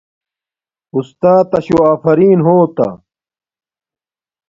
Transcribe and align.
استاتا 0.97 1.59
شو 1.65 1.79
افرین 1.93 2.39
ہوتا 2.45 2.87